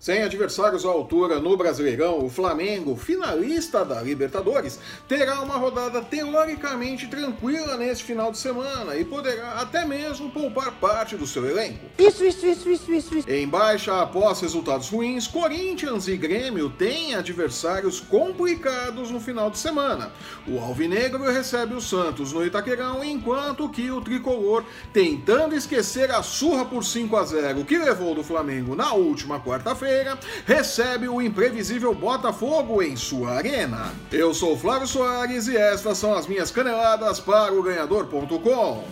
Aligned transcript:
Sem 0.00 0.22
adversários 0.22 0.84
à 0.84 0.88
altura 0.90 1.40
no 1.40 1.56
Brasileirão, 1.56 2.24
o 2.24 2.30
Flamengo, 2.30 2.94
finalista 2.94 3.84
da 3.84 4.00
Libertadores, 4.00 4.78
terá 5.08 5.40
uma 5.40 5.56
rodada 5.56 6.00
teoricamente 6.00 7.08
tranquila 7.08 7.76
neste 7.76 8.04
final 8.04 8.30
de 8.30 8.38
semana 8.38 8.94
e 8.94 9.04
poderá 9.04 9.54
até 9.54 9.84
mesmo 9.84 10.30
poupar 10.30 10.70
parte 10.74 11.16
do 11.16 11.26
seu 11.26 11.44
elenco. 11.44 11.84
Isso, 11.98 12.24
isso, 12.24 12.46
isso, 12.46 12.70
isso, 12.70 12.92
isso. 12.92 13.18
isso. 13.18 13.28
Em 13.28 13.48
baixa 13.48 14.00
após 14.00 14.40
resultados 14.40 14.88
ruins, 14.88 15.26
Corinthians 15.26 16.06
e 16.06 16.16
Grêmio 16.16 16.70
têm 16.70 17.16
adversários 17.16 17.98
complicados 17.98 19.10
no 19.10 19.18
final 19.18 19.50
de 19.50 19.58
semana. 19.58 20.12
O 20.46 20.60
Alvinegro 20.60 21.24
recebe 21.24 21.74
o 21.74 21.80
Santos 21.80 22.32
no 22.32 22.46
Itaquerão, 22.46 23.02
enquanto 23.02 23.68
que 23.68 23.90
o 23.90 24.00
Tricolor, 24.00 24.62
tentando 24.92 25.56
esquecer 25.56 26.12
a 26.12 26.22
surra 26.22 26.64
por 26.64 26.84
5 26.84 27.16
a 27.16 27.24
0 27.24 27.64
que 27.64 27.76
levou 27.76 28.14
do 28.14 28.22
Flamengo 28.22 28.76
na 28.76 28.92
última 28.92 29.40
quarta-feira, 29.40 29.87
feira 29.88 30.18
recebe 30.44 31.08
o 31.08 31.22
imprevisível 31.22 31.94
Botafogo 31.94 32.82
em 32.82 32.94
sua 32.94 33.36
arena. 33.36 33.90
Eu 34.12 34.34
sou 34.34 34.54
Flávio 34.54 34.86
Soares 34.86 35.48
e 35.48 35.56
estas 35.56 35.96
são 35.96 36.14
as 36.14 36.26
minhas 36.26 36.50
caneladas 36.50 37.18
para 37.18 37.54
o 37.54 37.62
ganhador.com. 37.62 38.84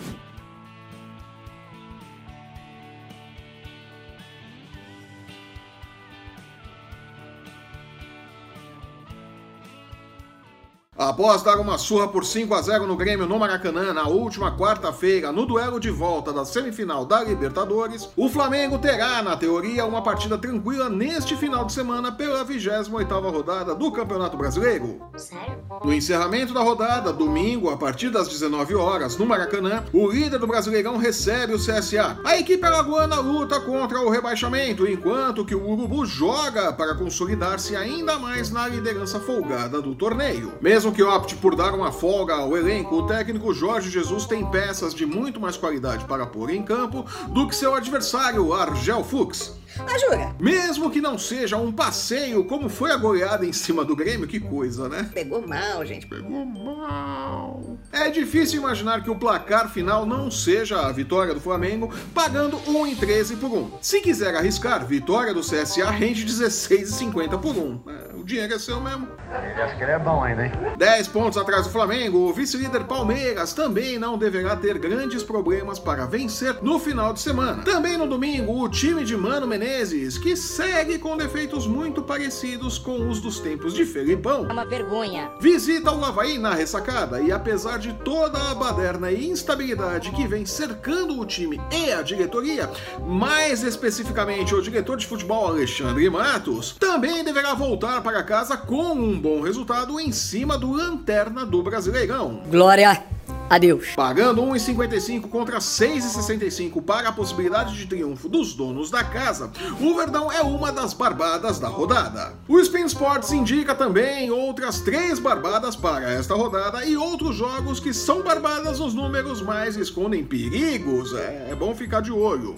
Após 10.98 11.42
dar 11.42 11.59
uma 11.59 11.77
surra 11.77 12.09
por 12.09 12.24
5 12.24 12.55
a 12.55 12.62
0 12.62 12.86
no 12.86 12.96
Grêmio 12.96 13.27
no 13.27 13.38
Maracanã 13.38 13.92
na 13.92 14.09
última 14.09 14.56
quarta-feira, 14.56 15.30
no 15.30 15.45
duelo 15.45 15.78
de 15.78 15.91
volta 15.91 16.32
da 16.32 16.42
semifinal 16.42 17.04
da 17.04 17.23
Libertadores, 17.23 18.09
o 18.16 18.30
Flamengo 18.30 18.78
terá, 18.78 19.23
na 19.23 19.37
teoria, 19.37 19.84
uma 19.84 20.01
partida 20.01 20.38
tranquila 20.38 20.88
neste 20.88 21.37
final 21.37 21.66
de 21.66 21.74
semana 21.74 22.10
pela 22.12 22.42
28ª 22.46 23.30
rodada 23.30 23.74
do 23.74 23.92
Campeonato 23.92 24.38
Brasileiro. 24.38 25.02
Sério? 25.18 25.59
No 25.84 25.93
encerramento 25.93 26.54
da 26.54 26.60
rodada, 26.62 27.12
domingo, 27.12 27.68
a 27.68 27.76
partir 27.76 28.09
das 28.09 28.28
19 28.28 28.74
horas, 28.74 29.18
no 29.18 29.26
Maracanã, 29.26 29.84
o 29.93 30.10
líder 30.10 30.38
do 30.38 30.46
Brasileirão 30.46 30.96
recebe 30.96 31.52
o 31.52 31.59
CSA. 31.59 32.18
A 32.24 32.38
equipe 32.38 32.65
alagoana 32.65 33.16
luta 33.21 33.60
contra 33.60 34.01
o 34.01 34.09
rebaixamento, 34.09 34.88
enquanto 34.88 35.45
que 35.45 35.54
o 35.54 35.71
Urubu 35.71 36.06
joga 36.06 36.73
para 36.73 36.95
consolidar-se 36.95 37.76
ainda 37.76 38.18
mais 38.18 38.51
na 38.51 38.66
liderança 38.66 39.21
folgada 39.21 39.82
do 39.82 39.95
torneio. 39.95 40.54
Mesmo 40.59 40.85
mesmo 40.87 40.92
que 40.92 41.02
opte 41.02 41.34
por 41.34 41.56
dar 41.56 41.74
uma 41.74 41.90
folga 41.90 42.34
ao 42.34 42.56
elenco, 42.56 42.96
o 42.96 43.06
técnico 43.06 43.52
Jorge 43.52 43.90
Jesus 43.90 44.24
tem 44.24 44.45
peças 44.46 44.95
de 44.95 45.04
muito 45.04 45.40
mais 45.40 45.56
qualidade 45.56 46.04
para 46.04 46.26
pôr 46.26 46.51
em 46.51 46.62
campo 46.62 47.04
do 47.28 47.48
que 47.48 47.56
seu 47.56 47.74
adversário, 47.74 48.52
Argel 48.52 49.02
Fuchs. 49.02 49.52
Jura? 49.99 50.35
Mesmo 50.38 50.91
que 50.91 51.01
não 51.01 51.19
seja 51.19 51.57
um 51.57 51.73
passeio, 51.73 52.45
como 52.45 52.69
foi 52.69 52.91
a 52.93 52.96
goleada 52.96 53.46
em 53.46 53.52
cima 53.52 53.85
do 53.85 53.96
Grêmio, 53.96 54.27
que 54.27 54.38
coisa, 54.38 54.88
né? 54.88 55.09
Pegou 55.13 55.46
mal, 55.46 55.85
gente. 55.85 56.07
Pegou 56.07 56.45
mal. 56.45 57.79
É 57.93 58.10
difícil 58.10 58.60
imaginar 58.60 59.02
que 59.02 59.10
o 59.10 59.16
placar 59.16 59.71
final 59.71 60.05
não 60.05 60.30
seja 60.30 60.80
a 60.80 60.93
vitória 60.93 61.35
do 61.35 61.41
Flamengo, 61.41 61.93
pagando 62.15 62.59
1 62.66 62.87
em 62.87 62.95
13 62.95 63.37
por 63.37 63.51
1. 63.51 63.71
Se 63.80 64.00
quiser 64.00 64.34
arriscar, 64.34 64.84
vitória 64.87 65.33
do 65.33 65.41
CSA 65.41 65.91
rende 65.91 66.27
16,50 66.27 67.38
por 67.41 67.56
1. 67.56 67.81
É, 67.88 68.16
o 68.16 68.25
dinheiro 68.25 68.55
é 68.55 68.59
seu 68.59 68.81
mesmo. 68.81 69.09
Ele 69.31 69.62
acha 69.62 69.77
que 69.77 69.83
ele 69.83 69.93
é 69.93 69.99
bom 69.99 70.22
ainda, 70.22 70.47
hein? 70.47 70.53
10 70.77 71.09
pontos 71.09 71.38
atrás 71.38 71.65
do 71.65 71.71
Flamengo, 71.71 72.19
o 72.19 72.33
vice-líder 72.33 72.84
Palmeiras 72.84 73.53
também 73.53 73.99
não 73.99 74.19
deverá 74.19 74.56
ter 74.56 74.78
grandes 74.78 75.22
problemas 75.22 75.78
para 75.78 76.06
vencer 76.06 76.56
no 76.62 76.78
final 76.78 77.12
de 77.12 77.21
semana. 77.21 77.62
Também 77.62 77.97
no 77.97 78.06
domingo, 78.06 78.62
o 78.62 78.69
time 78.69 79.05
de 79.05 79.16
Mano 79.16 79.47
Menezes, 79.47 79.66
que 79.66 80.36
segue 80.36 80.97
com 80.97 81.16
defeitos 81.16 81.66
muito 81.66 82.00
parecidos 82.00 82.78
com 82.78 83.09
os 83.09 83.20
dos 83.20 83.41
tempos 83.41 83.75
de 83.75 83.84
Felipão. 83.84 84.47
É 84.48 84.53
uma 84.53 84.64
vergonha. 84.64 85.32
Visita 85.41 85.91
o 85.91 86.04
Havaí 86.04 86.38
na 86.38 86.54
ressacada 86.54 87.20
e 87.20 87.32
apesar 87.32 87.76
de 87.76 87.92
toda 87.92 88.38
a 88.38 88.54
baderna 88.54 89.10
e 89.10 89.28
instabilidade 89.28 90.12
que 90.12 90.26
vem 90.28 90.47
cercando 90.47 91.19
o 91.19 91.26
time 91.26 91.60
e 91.72 91.91
a 91.91 92.00
diretoria, 92.00 92.71
mais 93.09 93.65
especificamente 93.65 94.55
o 94.55 94.62
diretor 94.62 94.97
de 94.97 95.06
futebol 95.06 95.49
Alexandre 95.49 96.09
Matos, 96.09 96.76
também 96.78 97.25
deverá 97.25 97.53
voltar 97.53 98.00
para 98.03 98.22
casa 98.22 98.56
com 98.56 98.93
um 98.93 99.19
bom 99.19 99.41
resultado 99.41 99.99
em 99.99 100.12
cima 100.12 100.56
do 100.56 100.71
lanterna 100.71 101.44
do 101.44 101.60
Brasileirão. 101.60 102.41
Glória 102.49 103.16
Adeus. 103.49 103.95
Pagando 103.95 104.43
1,55 104.43 105.29
contra 105.29 105.59
6,65 105.59 106.83
para 106.83 107.09
a 107.09 107.12
possibilidade 107.12 107.77
de 107.77 107.87
triunfo 107.87 108.29
dos 108.29 108.55
donos 108.55 108.91
da 108.91 109.05
casa, 109.05 109.51
o 109.81 109.95
Verdão 109.95 110.31
é 110.31 110.41
uma 110.41 110.73
das 110.73 110.93
barbadas 110.93 111.59
da 111.59 111.69
rodada. 111.69 112.35
O 112.49 112.59
Spin 112.59 112.87
Sports 112.87 113.31
indica 113.31 113.75
também 113.75 114.31
outras 114.31 114.81
três 114.81 115.19
barbadas 115.19 115.77
para 115.77 116.11
esta 116.11 116.35
rodada 116.35 116.85
e 116.85 116.97
outros 116.97 117.37
jogos 117.37 117.79
que 117.79 117.95
são 117.95 118.23
barbadas 118.23 118.81
nos 118.81 118.95
números, 118.95 119.41
mas 119.41 119.77
escondem 119.77 120.25
perigos. 120.25 121.15
É, 121.15 121.49
é 121.51 121.55
bom 121.55 121.75
ficar 121.75 122.01
de 122.01 122.11
olho. 122.11 122.56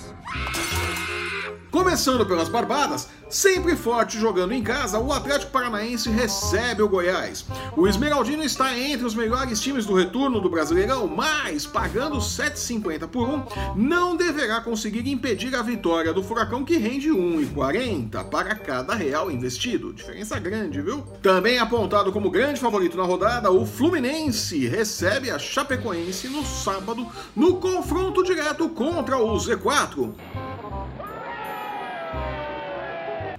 Começando 1.70 2.24
pelas 2.24 2.48
Barbadas, 2.48 3.08
sempre 3.28 3.76
forte 3.76 4.18
jogando 4.18 4.52
em 4.52 4.62
casa, 4.62 4.98
o 4.98 5.12
Atlético 5.12 5.52
Paranaense 5.52 6.08
recebe 6.08 6.82
o 6.82 6.88
Goiás. 6.88 7.44
O 7.76 7.86
Esmeraldino 7.86 8.42
está 8.42 8.76
entre 8.76 9.06
os 9.06 9.14
melhores 9.14 9.60
times 9.60 9.84
do 9.84 9.94
retorno 9.94 10.40
do 10.40 10.50
Brasileirão, 10.78 11.08
mas 11.08 11.66
pagando 11.66 12.18
7,50 12.18 13.08
por 13.08 13.28
1, 13.28 13.42
não 13.74 14.16
deverá 14.16 14.60
conseguir 14.60 15.08
impedir 15.08 15.54
a 15.56 15.62
vitória 15.62 16.12
do 16.12 16.22
Furacão 16.22 16.64
que 16.64 16.76
rende 16.76 17.08
1,40 17.08 18.24
para 18.30 18.54
cada 18.54 18.94
real 18.94 19.28
investido. 19.28 19.92
Diferença 19.92 20.38
grande, 20.38 20.80
viu? 20.80 21.02
Também 21.20 21.58
apontado 21.58 22.12
como 22.12 22.30
grande 22.30 22.60
favorito 22.60 22.96
na 22.96 23.02
rodada, 23.02 23.50
o 23.50 23.66
Fluminense 23.66 24.68
recebe 24.68 25.30
a 25.30 25.38
Chapecoense 25.38 26.28
no 26.28 26.44
sábado 26.44 27.06
no 27.34 27.56
confronto 27.56 28.22
direto 28.22 28.68
contra 28.68 29.18
o 29.18 29.36
Z4. 29.36 30.14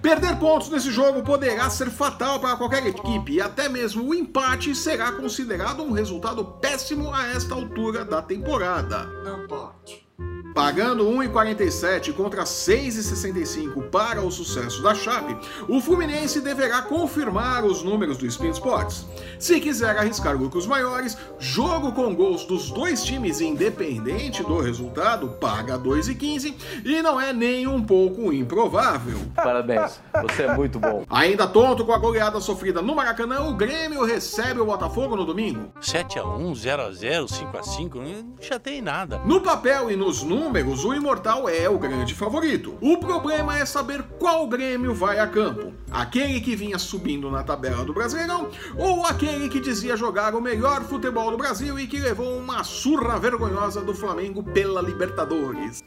Perder 0.02 0.38
pontos 0.38 0.70
nesse 0.70 0.90
jogo 0.90 1.22
poderá 1.22 1.68
ser 1.68 1.90
fatal 1.90 2.40
para 2.40 2.56
qualquer 2.56 2.86
equipe 2.86 3.34
e 3.34 3.40
até 3.40 3.68
mesmo 3.68 4.08
o 4.08 4.14
empate 4.14 4.74
será 4.74 5.12
considerado 5.12 5.82
um 5.82 5.92
resultado 5.92 6.42
péssimo 6.44 7.14
a 7.14 7.26
esta 7.28 7.54
altura 7.54 8.02
da 8.04 8.22
temporada. 8.22 9.06
Pagando 10.54 11.06
1,47 11.06 12.12
contra 12.12 12.42
6,65 12.42 13.88
para 13.88 14.20
o 14.20 14.30
sucesso 14.30 14.82
da 14.82 14.94
Chape, 14.94 15.36
o 15.68 15.80
Fluminense 15.80 16.40
deverá 16.40 16.82
confirmar 16.82 17.64
os 17.64 17.82
números 17.82 18.18
do 18.18 18.26
Spin 18.26 18.50
Sports. 18.50 19.06
Se 19.38 19.60
quiser 19.60 19.96
arriscar 19.96 20.36
lucros 20.36 20.66
maiores, 20.66 21.16
jogo 21.38 21.92
com 21.92 22.14
gols 22.14 22.44
dos 22.44 22.70
dois 22.70 23.04
times 23.04 23.40
independente 23.40 24.42
do 24.42 24.60
resultado, 24.60 25.28
paga 25.40 25.78
2,15 25.78 26.54
e 26.84 27.00
não 27.00 27.20
é 27.20 27.32
nem 27.32 27.66
um 27.66 27.82
pouco 27.82 28.32
improvável. 28.32 29.18
Parabéns, 29.34 30.00
você 30.20 30.42
é 30.42 30.54
muito 30.54 30.78
bom. 30.78 31.04
Ainda 31.08 31.46
tonto 31.46 31.84
com 31.84 31.92
a 31.92 31.98
goleada 31.98 32.40
sofrida 32.40 32.82
no 32.82 32.94
Maracanã, 32.94 33.42
o 33.42 33.54
Grêmio 33.54 34.04
recebe 34.04 34.60
o 34.60 34.66
Botafogo 34.66 35.14
no 35.14 35.24
domingo. 35.24 35.72
7x1, 35.80 36.52
0x0, 36.52 37.26
5x5, 37.26 37.94
não 37.94 38.34
já 38.40 38.58
tem 38.58 38.82
nada. 38.82 39.20
No 39.24 39.40
papel 39.40 39.90
e 39.90 39.96
nos 39.96 40.22
números, 40.22 40.39
números, 40.40 40.86
o 40.86 40.94
Imortal 40.94 41.46
é 41.50 41.68
o 41.68 41.78
grande 41.78 42.14
favorito. 42.14 42.78
O 42.80 42.96
problema 42.96 43.58
é 43.58 43.66
saber 43.66 44.02
qual 44.18 44.48
Grêmio 44.48 44.94
vai 44.94 45.18
a 45.18 45.26
campo. 45.26 45.74
Aquele 45.90 46.40
que 46.40 46.56
vinha 46.56 46.78
subindo 46.78 47.30
na 47.30 47.42
tabela 47.42 47.84
do 47.84 47.92
Brasileirão 47.92 48.48
ou 48.78 49.04
aquele 49.04 49.50
que 49.50 49.60
dizia 49.60 49.98
jogar 49.98 50.34
o 50.34 50.40
melhor 50.40 50.82
futebol 50.84 51.30
do 51.30 51.36
Brasil 51.36 51.78
e 51.78 51.86
que 51.86 51.98
levou 51.98 52.38
uma 52.38 52.64
surra 52.64 53.18
vergonhosa 53.18 53.82
do 53.82 53.94
Flamengo 53.94 54.42
pela 54.42 54.80
Libertadores. 54.80 55.82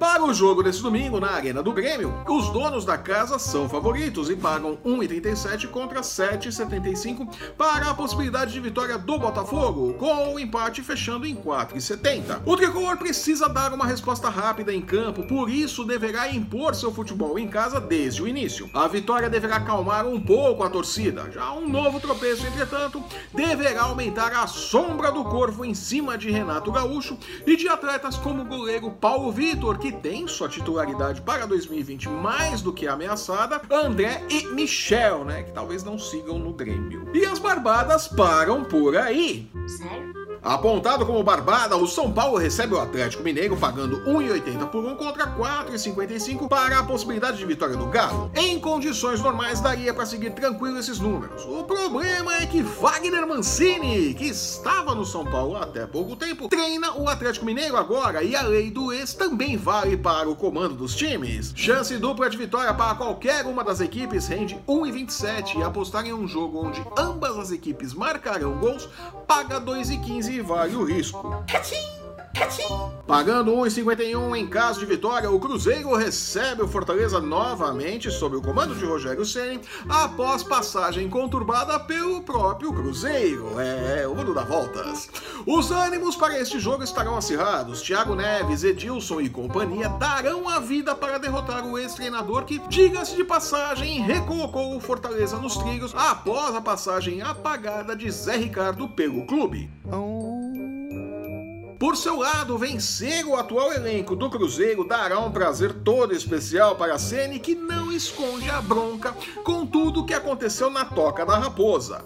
Para 0.00 0.24
o 0.24 0.32
jogo 0.32 0.62
desse 0.62 0.80
domingo 0.80 1.20
na 1.20 1.30
Arena 1.32 1.62
do 1.62 1.74
Grêmio, 1.74 2.14
os 2.26 2.48
donos 2.48 2.86
da 2.86 2.96
casa 2.96 3.38
são 3.38 3.68
favoritos 3.68 4.30
e 4.30 4.34
pagam 4.34 4.78
1,37 4.78 5.68
contra 5.68 6.00
7,75 6.00 7.28
para 7.54 7.90
a 7.90 7.94
possibilidade 7.94 8.50
de 8.50 8.60
vitória 8.60 8.96
do 8.96 9.18
Botafogo, 9.18 9.92
com 9.98 10.32
o 10.32 10.40
empate 10.40 10.80
fechando 10.80 11.26
em 11.26 11.36
4,70. 11.36 12.40
O 12.46 12.56
tricolor 12.56 12.96
precisa 12.96 13.46
dar 13.46 13.59
uma 13.68 13.86
resposta 13.86 14.28
rápida 14.28 14.72
em 14.72 14.80
campo, 14.80 15.22
por 15.24 15.50
isso 15.50 15.84
deverá 15.84 16.28
impor 16.30 16.74
seu 16.74 16.92
futebol 16.92 17.38
em 17.38 17.46
casa 17.46 17.80
desde 17.80 18.22
o 18.22 18.28
início. 18.28 18.70
A 18.72 18.88
vitória 18.88 19.28
deverá 19.28 19.56
acalmar 19.56 20.06
um 20.06 20.20
pouco 20.20 20.62
a 20.62 20.70
torcida. 20.70 21.30
Já 21.30 21.52
um 21.52 21.68
novo 21.68 22.00
tropeço, 22.00 22.46
entretanto, 22.46 23.02
deverá 23.34 23.82
aumentar 23.82 24.32
a 24.32 24.46
sombra 24.46 25.12
do 25.12 25.24
corvo 25.24 25.64
em 25.64 25.74
cima 25.74 26.16
de 26.16 26.30
Renato 26.30 26.72
Gaúcho 26.72 27.18
e 27.46 27.56
de 27.56 27.68
atletas 27.68 28.16
como 28.16 28.42
o 28.42 28.46
goleiro 28.46 28.90
Paulo 28.90 29.30
Vitor, 29.30 29.78
que 29.78 29.92
tem 29.92 30.26
sua 30.26 30.48
titularidade 30.48 31.20
para 31.20 31.46
2020 31.46 32.08
mais 32.08 32.62
do 32.62 32.72
que 32.72 32.86
ameaçada, 32.86 33.60
André 33.70 34.24
e 34.30 34.46
Michel, 34.48 35.24
né, 35.24 35.42
que 35.42 35.52
talvez 35.52 35.84
não 35.84 35.98
sigam 35.98 36.38
no 36.38 36.52
Grêmio. 36.52 37.08
E 37.12 37.26
as 37.26 37.38
barbadas 37.38 38.08
param 38.08 38.64
por 38.64 38.96
aí. 38.96 39.50
Sério? 39.66 40.19
Apontado 40.42 41.04
como 41.04 41.22
barbada, 41.22 41.76
o 41.76 41.86
São 41.86 42.10
Paulo 42.10 42.38
recebe 42.38 42.72
o 42.72 42.80
Atlético 42.80 43.22
Mineiro 43.22 43.58
pagando 43.58 44.00
1,80 44.06 44.68
por 44.68 44.82
1 44.82 44.96
contra 44.96 45.26
4,55 45.36 46.48
para 46.48 46.78
a 46.78 46.82
possibilidade 46.82 47.36
de 47.36 47.44
vitória 47.44 47.76
do 47.76 47.84
Galo. 47.86 48.30
Em 48.34 48.58
condições 48.58 49.20
normais, 49.20 49.60
daria 49.60 49.92
para 49.92 50.06
seguir 50.06 50.30
tranquilo 50.30 50.78
esses 50.78 50.98
números. 50.98 51.44
O 51.44 51.64
problema 51.64 52.36
é 52.36 52.46
que 52.46 52.62
Wagner 52.62 53.26
Mancini, 53.26 54.14
que 54.14 54.24
estava 54.24 54.94
no 54.94 55.04
São 55.04 55.26
Paulo 55.26 55.56
até 55.56 55.86
pouco 55.86 56.16
tempo, 56.16 56.48
treina 56.48 56.94
o 56.94 57.06
Atlético 57.06 57.44
Mineiro 57.44 57.76
agora 57.76 58.22
e 58.22 58.34
a 58.34 58.40
lei 58.40 58.70
do 58.70 58.94
ex 58.94 59.12
também 59.12 59.58
vale 59.58 59.98
para 59.98 60.28
o 60.28 60.34
comando 60.34 60.74
dos 60.74 60.94
times. 60.94 61.52
Chance 61.54 61.98
dupla 61.98 62.30
de 62.30 62.38
vitória 62.38 62.72
para 62.72 62.94
qualquer 62.94 63.44
uma 63.44 63.62
das 63.62 63.80
equipes 63.80 64.26
rende 64.26 64.58
1,27 64.66 65.58
e 65.58 65.62
apostar 65.62 66.06
em 66.06 66.14
um 66.14 66.26
jogo 66.26 66.64
onde 66.66 66.82
ambas 66.96 67.36
as 67.36 67.52
equipes 67.52 67.92
marcarão 67.92 68.52
gols 68.58 68.88
paga 69.26 69.60
2,15 69.60 70.29
e 70.36 70.42
vale 70.42 70.76
o 70.76 70.84
risco. 70.84 71.44
Pagando 73.06 73.52
1,51 73.52 74.36
em 74.36 74.46
caso 74.46 74.80
de 74.80 74.86
vitória, 74.86 75.30
o 75.30 75.40
Cruzeiro 75.40 75.94
recebe 75.96 76.62
o 76.62 76.68
Fortaleza 76.68 77.20
novamente 77.20 78.10
sob 78.10 78.36
o 78.36 78.40
comando 78.40 78.74
de 78.74 78.84
Rogério 78.84 79.26
Ceni 79.26 79.60
após 79.88 80.42
passagem 80.42 81.10
conturbada 81.10 81.78
pelo 81.80 82.22
próprio 82.22 82.72
Cruzeiro. 82.72 83.58
É, 83.60 84.06
o 84.06 84.14
mundo 84.14 84.32
dá 84.32 84.42
voltas. 84.42 85.10
Os 85.44 85.70
ânimos 85.70 86.14
para 86.16 86.38
este 86.38 86.60
jogo 86.60 86.84
estarão 86.84 87.16
acirrados. 87.16 87.82
Thiago 87.82 88.14
Neves, 88.14 88.62
Edilson 88.62 89.20
e 89.20 89.28
companhia 89.28 89.88
darão 89.88 90.48
a 90.48 90.60
vida 90.60 90.94
para 90.94 91.18
derrotar 91.18 91.66
o 91.66 91.76
ex-treinador 91.76 92.44
que, 92.44 92.58
diga-se 92.68 93.16
de 93.16 93.24
passagem, 93.24 94.00
recolocou 94.00 94.76
o 94.76 94.80
Fortaleza 94.80 95.36
nos 95.36 95.56
trilhos 95.56 95.94
após 95.94 96.54
a 96.54 96.60
passagem 96.60 97.20
apagada 97.22 97.96
de 97.96 98.10
Zé 98.10 98.36
Ricardo 98.36 98.88
pelo 98.88 99.26
clube. 99.26 99.68
Por 101.80 101.96
seu 101.96 102.16
lado, 102.18 102.58
vencer 102.58 103.24
o 103.24 103.34
atual 103.34 103.72
elenco 103.72 104.14
do 104.14 104.28
Cruzeiro 104.28 104.86
dará 104.86 105.18
um 105.18 105.32
prazer 105.32 105.72
todo 105.72 106.12
especial 106.12 106.76
para 106.76 106.92
a 106.92 106.98
Ceni 106.98 107.38
que 107.38 107.54
não 107.54 107.90
esconde 107.90 108.50
a 108.50 108.60
bronca 108.60 109.14
com 109.42 109.64
tudo 109.64 110.04
que 110.04 110.12
aconteceu 110.12 110.68
na 110.68 110.84
Toca 110.84 111.24
da 111.24 111.38
Raposa. 111.38 112.04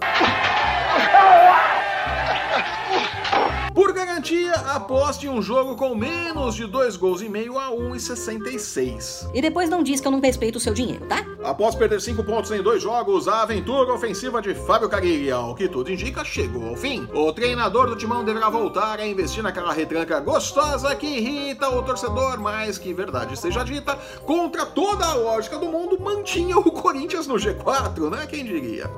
Por 3.74 3.92
garantia, 3.92 4.52
aposte 4.52 5.26
em 5.26 5.28
um 5.28 5.42
jogo 5.42 5.74
com 5.74 5.96
menos 5.96 6.54
de 6.54 6.64
2 6.64 6.96
gols 6.96 7.20
e 7.22 7.28
meio 7.28 7.58
a 7.58 7.72
1,66. 7.72 9.28
E 9.34 9.42
depois 9.42 9.68
não 9.68 9.82
diz 9.82 10.00
que 10.00 10.06
eu 10.06 10.12
não 10.12 10.20
respeito 10.20 10.56
o 10.56 10.60
seu 10.60 10.72
dinheiro, 10.72 11.04
tá? 11.06 11.26
Após 11.42 11.74
perder 11.74 12.00
5 12.00 12.22
pontos 12.22 12.52
em 12.52 12.62
dois 12.62 12.80
jogos, 12.80 13.26
a 13.26 13.42
aventura 13.42 13.92
ofensiva 13.92 14.40
de 14.40 14.54
Fábio 14.54 14.88
Carilli, 14.88 15.28
ao 15.28 15.56
que 15.56 15.68
tudo 15.68 15.90
indica, 15.90 16.24
chegou 16.24 16.68
ao 16.68 16.76
fim. 16.76 17.08
O 17.12 17.32
treinador 17.32 17.88
do 17.88 17.96
timão 17.96 18.24
deverá 18.24 18.48
voltar 18.48 19.00
a 19.00 19.06
investir 19.06 19.42
naquela 19.42 19.72
retranca 19.72 20.20
gostosa 20.20 20.94
que 20.94 21.08
irrita 21.08 21.68
o 21.68 21.82
torcedor, 21.82 22.38
mas 22.40 22.78
que, 22.78 22.94
verdade 22.94 23.36
seja 23.36 23.64
dita, 23.64 23.98
contra 24.24 24.64
toda 24.64 25.04
a 25.04 25.14
lógica 25.14 25.58
do 25.58 25.66
mundo, 25.66 25.98
mantinha 26.00 26.56
o 26.56 26.70
Corinthians 26.70 27.26
no 27.26 27.34
G4, 27.34 28.08
né? 28.08 28.24
Quem 28.28 28.44
diria? 28.44 28.88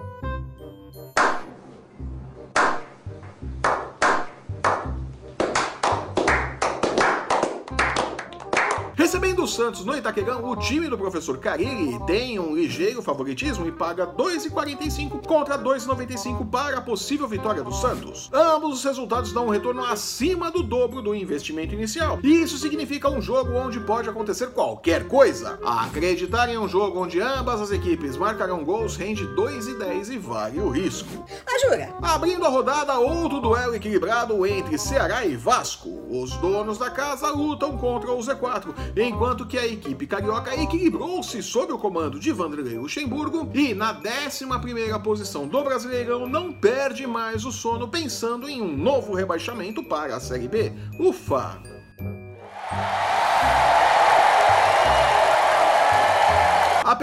Recebendo 9.36 9.42
o 9.42 9.46
Santos 9.46 9.84
no 9.84 9.94
Itaquegão, 9.94 10.48
o 10.48 10.56
time 10.56 10.88
do 10.88 10.96
professor 10.96 11.36
Carilli 11.36 11.98
tem 12.06 12.38
um 12.38 12.56
ligeiro 12.56 13.02
favoritismo 13.02 13.66
e 13.66 13.72
paga 13.72 14.06
2,45 14.06 15.26
contra 15.26 15.58
2,95 15.58 16.48
para 16.48 16.78
a 16.78 16.80
possível 16.80 17.28
vitória 17.28 17.62
do 17.62 17.70
Santos. 17.70 18.30
Ambos 18.32 18.78
os 18.78 18.84
resultados 18.84 19.34
dão 19.34 19.46
um 19.46 19.50
retorno 19.50 19.84
acima 19.84 20.50
do 20.50 20.62
dobro 20.62 21.02
do 21.02 21.14
investimento 21.14 21.74
inicial. 21.74 22.18
E 22.22 22.42
isso 22.42 22.56
significa 22.56 23.10
um 23.10 23.20
jogo 23.20 23.52
onde 23.52 23.78
pode 23.78 24.08
acontecer 24.08 24.52
qualquer 24.52 25.06
coisa. 25.06 25.58
Acreditar 25.62 26.48
em 26.48 26.56
um 26.56 26.66
jogo 26.66 26.98
onde 27.00 27.20
ambas 27.20 27.60
as 27.60 27.70
equipes 27.70 28.16
marcarão 28.16 28.64
gols 28.64 28.96
rende 28.96 29.26
2,10 29.34 30.14
e 30.14 30.18
vale 30.18 30.60
o 30.60 30.70
risco. 30.70 31.26
Ah, 31.46 31.58
jura? 31.58 31.94
Abrindo 32.00 32.46
a 32.46 32.48
rodada, 32.48 32.98
outro 32.98 33.40
duelo 33.40 33.74
equilibrado 33.74 34.46
entre 34.46 34.78
Ceará 34.78 35.26
e 35.26 35.36
Vasco. 35.36 35.90
Os 36.08 36.30
donos 36.36 36.78
da 36.78 36.88
casa 36.88 37.28
lutam 37.30 37.76
contra 37.76 38.10
o 38.12 38.18
Z4, 38.18 38.74
enquanto 38.96 39.25
que 39.34 39.58
a 39.58 39.66
equipe 39.66 40.06
carioca 40.06 40.54
equilibrou-se 40.54 41.42
sob 41.42 41.72
o 41.72 41.78
comando 41.78 42.20
de 42.20 42.30
Vanderlei 42.30 42.78
Luxemburgo 42.78 43.50
e 43.52 43.74
na 43.74 43.94
11ª 44.00 45.02
posição 45.02 45.48
do 45.48 45.64
Brasileirão 45.64 46.28
não 46.28 46.52
perde 46.52 47.06
mais 47.06 47.44
o 47.44 47.50
sono 47.50 47.88
pensando 47.88 48.48
em 48.48 48.62
um 48.62 48.76
novo 48.76 49.14
rebaixamento 49.14 49.82
para 49.82 50.14
a 50.14 50.20
Série 50.20 50.46
B. 50.46 50.72
Ufa! 51.00 51.60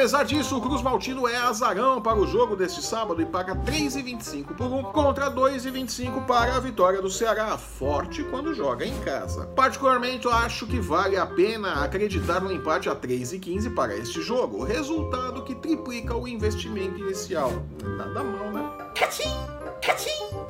Apesar 0.03 0.25
disso, 0.25 0.57
o 0.57 0.61
Cruz 0.61 0.81
Maltino 0.81 1.29
é 1.29 1.37
azarão 1.37 2.01
para 2.01 2.19
o 2.19 2.27
jogo 2.27 2.57
deste 2.57 2.81
sábado 2.83 3.21
e 3.21 3.25
paga 3.25 3.55
3,25 3.55 4.47
por 4.47 4.65
1 4.65 4.83
contra 4.91 5.31
2,25 5.31 6.25
para 6.25 6.57
a 6.57 6.59
vitória 6.59 7.01
do 7.01 7.09
Ceará, 7.09 7.57
forte 7.57 8.21
quando 8.21 8.53
joga 8.53 8.85
em 8.85 8.99
casa. 8.99 9.45
Particularmente, 9.55 10.27
acho 10.27 10.67
que 10.67 10.77
vale 10.77 11.15
a 11.15 11.25
pena 11.25 11.85
acreditar 11.85 12.41
no 12.41 12.51
empate 12.51 12.89
a 12.89 12.95
3,15 12.97 13.73
para 13.73 13.95
este 13.95 14.21
jogo, 14.21 14.65
resultado 14.65 15.41
que 15.41 15.55
triplica 15.55 16.13
o 16.13 16.27
investimento 16.27 16.99
inicial. 16.99 17.63
Nada 17.81 18.21
mal, 18.25 18.51
né? 18.51 18.69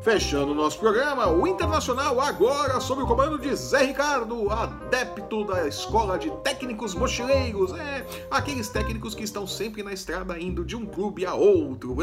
Fechando 0.03 0.53
nosso 0.53 0.77
programa, 0.77 1.27
o 1.27 1.47
Internacional 1.47 2.19
agora 2.19 2.79
sob 2.81 3.01
o 3.01 3.07
comando 3.07 3.39
de 3.39 3.55
Zé 3.55 3.85
Ricardo, 3.85 4.49
adepto 4.51 5.45
da 5.45 5.65
escola 5.65 6.19
de 6.19 6.29
técnicos 6.43 6.93
mochileiros, 6.93 7.71
é, 7.71 8.05
aqueles 8.29 8.67
técnicos 8.67 9.15
que 9.15 9.23
estão 9.23 9.47
sempre 9.47 9.81
na 9.81 9.93
estrada 9.93 10.37
indo 10.37 10.65
de 10.65 10.75
um 10.75 10.85
clube 10.85 11.25
a 11.25 11.33
outro. 11.33 11.95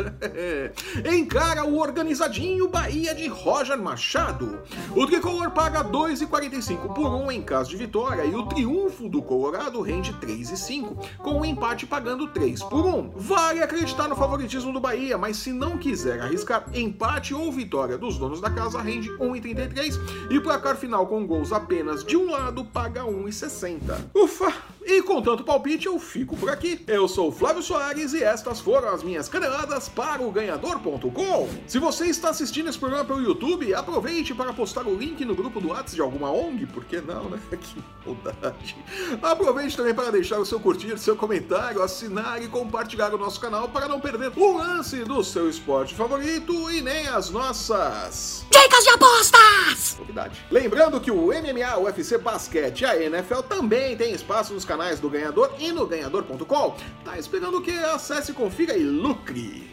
Encara 1.14 1.62
o 1.64 1.78
organizadinho 1.78 2.68
Bahia 2.68 3.14
de 3.14 3.28
Roger 3.28 3.76
Machado. 3.78 4.62
O 4.96 5.06
tricolor 5.06 5.50
paga 5.50 5.84
2,45 5.84 6.94
por 6.94 7.14
1 7.14 7.30
em 7.30 7.42
caso 7.42 7.68
de 7.68 7.76
vitória 7.76 8.24
e 8.24 8.34
o 8.34 8.46
triunfo 8.46 9.10
do 9.10 9.20
Colorado 9.20 9.82
rende 9.82 10.14
3,5, 10.14 11.18
com 11.18 11.40
o 11.40 11.44
empate 11.44 11.86
pagando 11.86 12.26
3 12.28 12.62
por 12.64 12.86
1. 12.86 13.10
Vale 13.14 13.62
acreditar 13.62 14.08
no 14.08 14.16
favoritismo 14.16 14.72
do 14.72 14.80
Bahia, 14.80 15.18
mas 15.18 15.36
se 15.36 15.52
não 15.52 15.76
quiser 15.76 16.18
arriscar 16.22 16.64
empate 16.72 17.19
ou 17.34 17.52
vitória 17.52 17.98
dos 17.98 18.16
donos 18.16 18.40
da 18.40 18.48
casa 18.48 18.80
rende 18.80 19.10
1,33 19.10 19.98
e 20.30 20.40
placar 20.40 20.76
final 20.76 21.06
com 21.06 21.26
gols 21.26 21.52
apenas 21.52 22.02
de 22.02 22.16
um 22.16 22.30
lado 22.30 22.64
paga 22.64 23.02
1,60. 23.02 23.80
Ufa! 24.14 24.52
E 24.82 25.02
com 25.02 25.20
tanto 25.20 25.44
palpite 25.44 25.86
eu 25.86 25.98
fico 25.98 26.36
por 26.36 26.50
aqui. 26.50 26.82
Eu 26.86 27.06
sou 27.06 27.28
o 27.28 27.32
Flávio 27.32 27.62
Soares 27.62 28.12
e 28.12 28.22
estas 28.22 28.60
foram 28.60 28.88
as 28.88 29.02
minhas 29.02 29.28
caneladas 29.28 29.88
para 29.88 30.22
o 30.22 30.30
ganhador.com. 30.30 31.48
Se 31.66 31.78
você 31.78 32.06
está 32.06 32.30
assistindo 32.30 32.68
esse 32.68 32.78
programa 32.78 33.04
pelo 33.04 33.20
YouTube, 33.20 33.74
aproveite 33.74 34.34
para 34.34 34.52
postar 34.52 34.86
o 34.86 34.94
link 34.94 35.24
no 35.24 35.34
grupo 35.34 35.60
do 35.60 35.68
WhatsApp 35.68 35.90
de 35.94 36.00
alguma 36.00 36.30
ONG, 36.30 36.66
por 36.66 36.84
que 36.84 37.00
não, 37.00 37.30
né? 37.30 37.38
Que 37.60 37.82
maldade. 38.06 38.76
Aproveite 39.20 39.76
também 39.76 39.94
para 39.94 40.10
deixar 40.10 40.38
o 40.38 40.46
seu 40.46 40.58
curtir, 40.58 40.98
seu 40.98 41.14
comentário, 41.14 41.82
assinar 41.82 42.42
e 42.42 42.48
compartilhar 42.48 43.14
o 43.14 43.18
nosso 43.18 43.40
canal 43.40 43.68
para 43.68 43.86
não 43.86 44.00
perder 44.00 44.32
o 44.36 44.56
lance 44.56 45.04
do 45.04 45.22
seu 45.22 45.48
esporte 45.48 45.94
favorito 45.94 46.70
e 46.70 46.80
nem 46.80 47.06
as 47.08 47.30
nossas 47.30 48.46
Dicas 48.50 48.84
de 48.84 48.90
apostas! 48.90 49.96
novidade. 49.98 50.44
Lembrando 50.50 51.00
que 51.00 51.10
o 51.10 51.26
MMA, 51.26 51.76
o 51.76 51.84
UFC 51.84 52.18
Basquete 52.18 52.82
e 52.82 52.84
a 52.84 53.02
NFL 53.02 53.42
também 53.42 53.96
tem 53.96 54.12
espaço 54.12 54.52
nos 54.52 54.64
canais 54.70 55.00
do 55.00 55.10
Ganhador 55.10 55.52
e 55.58 55.72
no 55.72 55.84
ganhador.com. 55.84 56.76
Tá 57.04 57.18
esperando 57.18 57.58
o 57.58 57.60
que? 57.60 57.76
Acesse, 57.76 58.32
confira 58.32 58.76
e 58.76 58.84
lucre. 58.84 59.68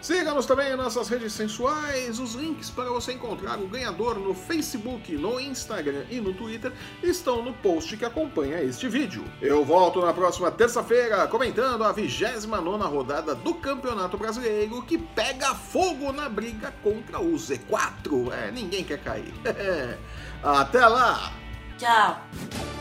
Siga-nos 0.00 0.46
também 0.46 0.70
em 0.70 0.76
nossas 0.76 1.08
redes 1.08 1.32
sensuais. 1.32 2.20
Os 2.20 2.34
links 2.34 2.70
para 2.70 2.88
você 2.90 3.14
encontrar 3.14 3.58
o 3.58 3.66
ganhador 3.66 4.20
no 4.20 4.32
Facebook, 4.32 5.12
no 5.16 5.40
Instagram 5.40 6.04
e 6.08 6.20
no 6.20 6.32
Twitter 6.32 6.72
estão 7.02 7.42
no 7.42 7.52
post 7.54 7.96
que 7.96 8.04
acompanha 8.04 8.62
este 8.62 8.88
vídeo. 8.88 9.24
Eu 9.42 9.64
volto 9.64 10.00
na 10.00 10.14
próxima 10.14 10.52
terça-feira 10.52 11.26
comentando 11.26 11.82
a 11.82 11.90
29 11.90 12.84
rodada 12.84 13.34
do 13.34 13.52
Campeonato 13.54 14.16
Brasileiro 14.16 14.80
que 14.82 14.96
pega 14.96 15.56
fogo 15.56 16.12
na 16.12 16.28
briga 16.28 16.72
contra 16.84 17.18
o 17.18 17.32
Z4. 17.32 18.32
É, 18.32 18.52
ninguém 18.52 18.84
quer 18.84 19.02
cair. 19.02 19.34
Até 20.40 20.86
lá! 20.86 21.32
Tchau. 21.76 22.77